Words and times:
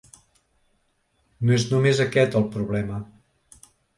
No 1.49 1.53
és 1.59 1.67
només 1.75 2.01
aquest 2.05 2.39
el 2.41 2.47
problema. 2.57 2.97